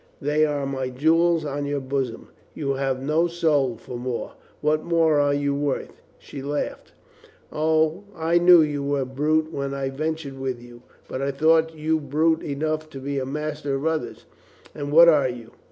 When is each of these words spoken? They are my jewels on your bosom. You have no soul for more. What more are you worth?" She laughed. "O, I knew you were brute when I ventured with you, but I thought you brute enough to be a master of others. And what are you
They 0.19 0.47
are 0.47 0.65
my 0.65 0.89
jewels 0.89 1.45
on 1.45 1.67
your 1.67 1.79
bosom. 1.79 2.29
You 2.55 2.71
have 2.73 3.03
no 3.03 3.27
soul 3.27 3.77
for 3.77 3.99
more. 3.99 4.33
What 4.59 4.83
more 4.83 5.19
are 5.19 5.35
you 5.35 5.53
worth?" 5.53 5.91
She 6.17 6.41
laughed. 6.41 6.93
"O, 7.53 8.05
I 8.15 8.39
knew 8.39 8.63
you 8.63 8.81
were 8.81 9.05
brute 9.05 9.51
when 9.53 9.75
I 9.75 9.89
ventured 9.89 10.39
with 10.39 10.59
you, 10.59 10.81
but 11.07 11.21
I 11.21 11.29
thought 11.29 11.75
you 11.75 11.99
brute 11.99 12.41
enough 12.41 12.89
to 12.89 12.99
be 12.99 13.19
a 13.19 13.27
master 13.27 13.75
of 13.75 13.85
others. 13.85 14.25
And 14.73 14.91
what 14.91 15.07
are 15.07 15.29
you 15.29 15.51